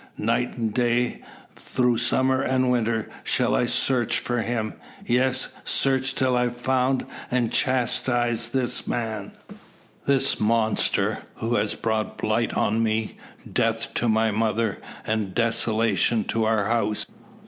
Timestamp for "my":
14.09-14.31